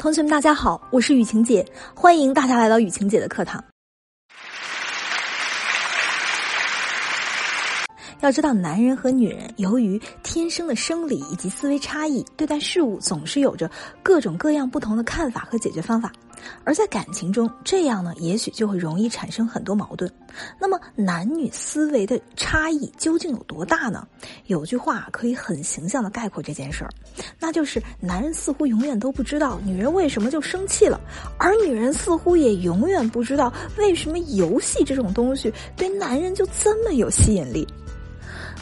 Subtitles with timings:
[0.00, 1.62] 同学们，大家好，我是雨晴姐，
[1.94, 3.62] 欢迎大家来到雨晴姐的课堂。
[8.20, 13.70] 要知道，男人和女人由于天生的生理以及思维差异，对待事物总是有着
[14.02, 16.10] 各种各样不同的看法和解决方法。
[16.64, 20.10] 而在感情中，这样呢，也许就会容易产生很多矛盾。
[20.58, 24.06] 那么，男女思维的差异究竟有多大呢？
[24.46, 26.90] 有句话可以很形象的概括这件事儿，
[27.38, 31.00] 那就是男人似乎永远都不知道女人为什么就生气了，
[31.38, 37.66] 而女人似乎也永远不知道为什么游戏这种东西对男人就这么有吸引力。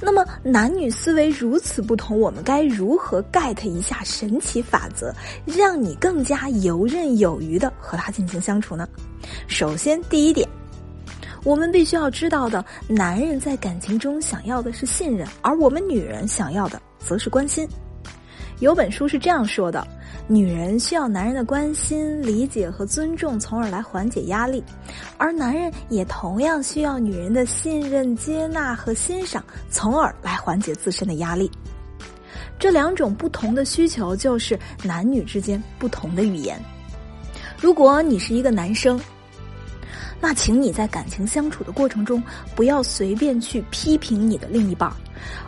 [0.00, 5.14] 那么，男女思维如此不同，我们该如何 get 一下神奇法则，
[5.46, 8.86] 让你更加游刃有余的和他进行相处呢？
[9.46, 10.46] 首先，第一点，
[11.42, 17.66] 我们必须要知道的，男人在感情中想要的是信任，而我们女人想要的则是关心。
[18.60, 19.86] 有本书是这样说的。
[20.26, 24.62] 女人需要男人的关心、理解和尊重，从而来缓解压力；
[25.18, 31.50] 而男人也同样需要女人的信任、接纳和欣赏，从而来缓解自身的压力。
[32.58, 36.58] 这两种不同的需求，就是男女之间不同的语言。
[37.60, 38.98] 如果你是一个男生，
[40.20, 42.22] 那请你在感情相处的过程中，
[42.54, 44.90] 不要随便去批评你的另一半，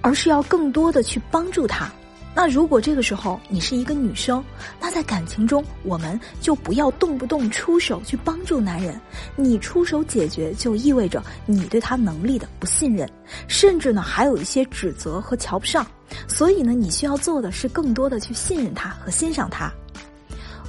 [0.00, 1.90] 而是要更多的去帮助他。
[2.32, 4.42] 那如果这个时候你是一个女生，
[4.80, 8.98] 那在感情中我们就不要动不动出手去帮助男人。
[9.34, 13.08] 你出手解决就意味着你对他能力的不信任，
[13.48, 15.84] 甚至呢还有一些指责和瞧不上。
[16.28, 19.70] 所以呢，你需要做的是更多的去信任他和欣赏他。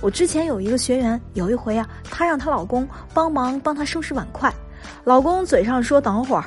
[0.02, 4.52] 我之前有一个学员，有一回啊，她让她老公帮忙帮她收拾碗筷，
[5.04, 6.46] 老公嘴上说等会儿，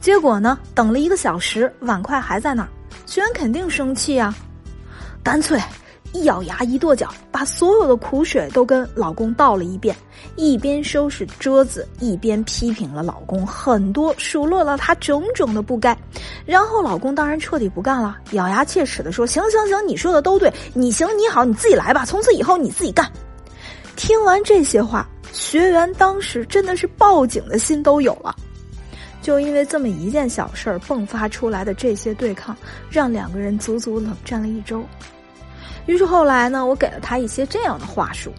[0.00, 2.68] 结果呢等了一个小时，碗筷还在那儿。
[3.10, 4.32] 学员肯定生气啊，
[5.20, 5.60] 干脆
[6.12, 9.96] 一咬牙一跺脚，把所有的苦水都跟老公倒了一遍，
[10.36, 15.96] 一边收拾桌子，一边批评了老公很多，数落了他种种的不该。
[16.46, 23.10] 然后老公当然彻底不干了，咬牙切齿的说：“行行行，你说的都对，你行你好，你自己来吧，从此以后你自己干。”
[23.96, 28.32] 听完这些话，学员当时真的是报警的心都有了。
[29.22, 32.56] 就因为这么一件小事儿迸发出来的这些对抗，
[32.90, 34.84] 让两个人足足冷战了一周。
[35.86, 38.32] 于是后来呢，我给了他一些这样的话术，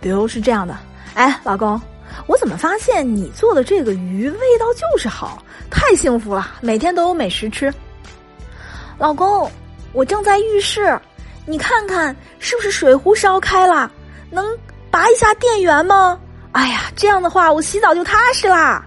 [0.00, 0.76] 比如是这样的：
[1.14, 1.80] 哎，老公，
[2.26, 7.72] 我怎么发现你做的这个鱼味道就是好，太幸福了，每天都有美食吃。
[8.98, 9.50] 老公，
[9.92, 10.98] 我正在浴室，
[11.46, 13.90] 你看看是不是水壶烧开了？
[14.30, 14.46] 能
[14.90, 16.18] 拔一下电源吗？
[16.52, 18.84] 哎呀，这样的话我洗澡就踏实啦。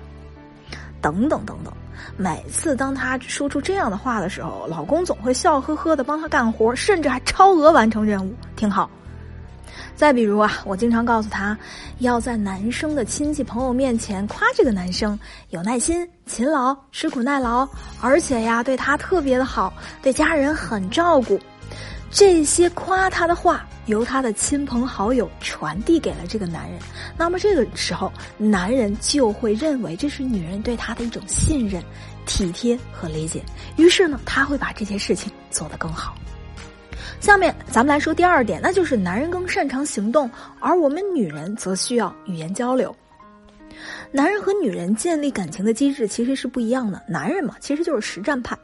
[1.01, 1.73] 等等等等，
[2.15, 8.89] 每次当他说出这样的话的时候，老公总会笑呵呵的帮他干活，甚至还超额完成任务，挺好。
[9.95, 11.57] 再比如啊，我经常告诉他，
[11.99, 15.19] 要在男生的亲戚朋友面前夸这个男生
[15.49, 17.67] 有耐心、勤劳、吃苦耐劳，
[18.01, 21.39] 而且呀对他特别的好，对家人很照顾。
[22.11, 26.77] 这些夸他的话由他的亲朋好友传递给了这个男人，
[27.17, 31.81] 那么这个时候男人就会认为这是女人对他的一种信任、
[32.25, 33.41] 体贴和理解，
[33.77, 36.13] 于是呢他会把这些事情做得更好。
[37.21, 40.29] 下面咱们来说第二点，那就是男人更擅长行动，
[40.59, 42.93] 而我们女人则需要语言交流。
[44.13, 47.01] 男人和女人建立感情的机制其实是不一样的。
[47.07, 48.57] 男人嘛，其实就是实战派，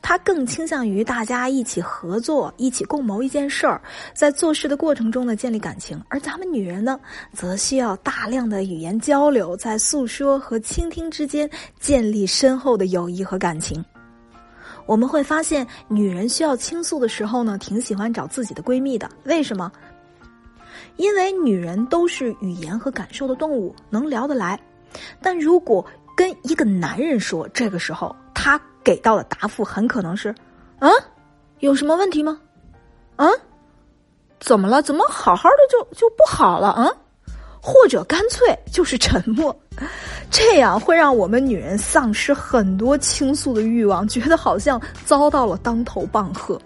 [0.00, 3.78] 他更倾向于大家一起合作，一起共谋一件事儿，
[4.14, 6.02] 在做事的过程中呢建立感情。
[6.08, 6.98] 而咱们女人呢，
[7.34, 11.48] 则需要大量的语言交流，在诉说和倾听之间
[11.78, 13.84] 建立深厚的友谊和感情。
[14.86, 19.10] 我们会发现，女人需要倾诉的时候呢，挺喜欢找自己的闺蜜的。
[19.24, 19.70] 为什么？
[20.96, 24.58] 因为女人都是语言和感受的动物，能聊得来。
[25.20, 25.84] 但如果
[26.16, 30.34] 跟一个男人说，这个时候他给到的答复很可能是
[30.78, 30.90] ：“啊，
[31.60, 32.38] 有什么问题吗？
[33.16, 33.28] 啊，
[34.40, 34.82] 怎么了？
[34.82, 36.68] 怎么好好的就就不好了？
[36.68, 36.88] 啊，
[37.60, 39.56] 或者干脆就是沉默。
[40.30, 46.60] 这样会让我们女人丧失很多倾诉的欲望，觉得好像遭到了当头棒喝。”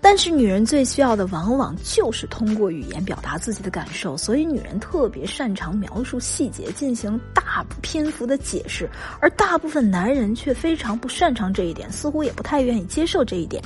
[0.00, 8.88] 但是女人最需要的往往就是通过语言表达自己的感受，所以女人特别擅长描述细节，进行大篇幅的解释，
[9.20, 13.62] 而大部分男人却非常不擅长这一点，似乎也不太愿意接受这一点。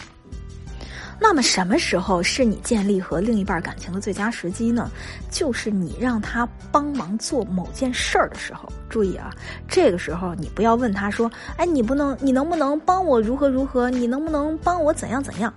[1.20, 4.90] 那么什么时候是你建立和另一半感情的最佳时机呢？
[5.30, 8.68] 就是你让他帮忙做某件事儿的时候。
[8.88, 9.30] 注意啊，
[9.68, 13.88] 这个时候你不要问他说：“哎，你不能，你能不能帮我如何如何？
[13.88, 15.52] 你能不能帮我怎样怎样？”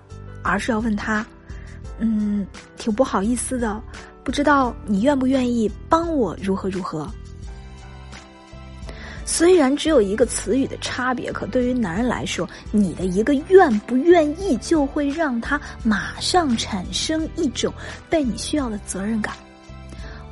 [0.46, 1.26] 而是要问他，
[2.00, 2.46] 嗯，
[2.78, 3.82] 挺不好意思的，
[4.24, 7.10] 不知道你愿不愿意帮我如何如何。
[9.28, 17.74] 虽然只有一个词语的差别，可对于男人来说，你的一个愿不愿意，就会让他马上产生一种
[18.08, 19.34] 被你需要的责任感，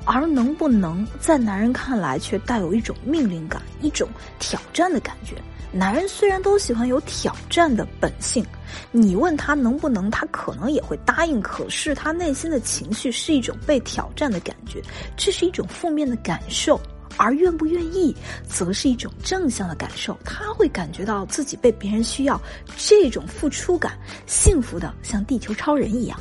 [0.06, 4.08] 而能不能在男人看来却带有一种命令感，一种
[4.40, 5.36] 挑战的感觉。
[5.72, 8.46] 男人虽然都喜欢有挑战的本性，
[8.92, 11.42] 你问他能不能，他可能也会答应。
[11.42, 14.82] 可是他内心的情绪是一种被挑战的感觉，
[15.18, 16.80] 这是一种负面的感受。
[17.16, 18.16] 而愿不愿意，
[18.48, 20.18] 则是一种正向的感受。
[20.26, 22.42] 他会感觉到自己被别人需要，
[22.76, 23.96] 这种付出感，
[24.26, 26.20] 幸福的像地球超人一样。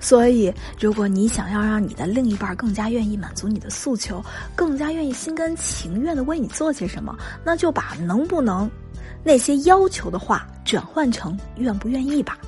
[0.00, 4.24] 所以，如果你想要让你的另一半更加愿意满足你的诉求，
[4.54, 8.70] 更加愿意心甘情愿的为你做些什么，那就把能不能
[9.24, 12.38] 那些要求的话转换成愿不愿意吧。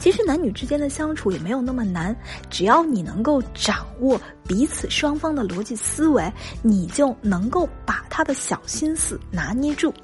[0.00, 2.14] 其实男女之间的相处也没有那么难，
[2.50, 6.30] 只要你能够掌握彼此双方的逻辑思维，
[6.60, 9.94] 你就能够把他的小心思拿捏住。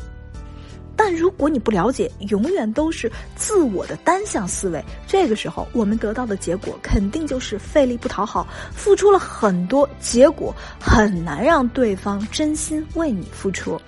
[1.01, 13.81] 但如果你不了解，永远都是自我的单向思维，这个时候我们得到的结果肯定就是费力不讨好，付出了很多，结果很难让对方真心为你付出。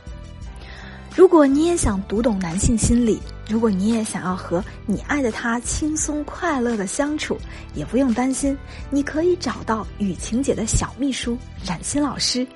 [1.14, 7.36] 如果你也想读懂男性心理，如果你也想要和你爱的他轻松快乐的相处，
[7.74, 8.56] 也不用担心，
[8.90, 11.36] 你可以找到雨晴姐的小秘书
[11.66, 12.46] 冉心老师。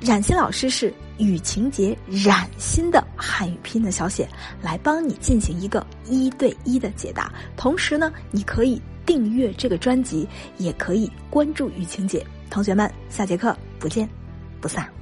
[0.00, 4.26] 冉心老师是雨晴姐冉心的汉语拼音的小写，
[4.62, 7.30] 来帮你进行一个一对一的解答。
[7.56, 10.26] 同时呢，你可以订阅这个专辑，
[10.56, 12.26] 也可以关注雨晴姐。
[12.48, 14.08] 同学们，下节课不见
[14.62, 14.97] 不散。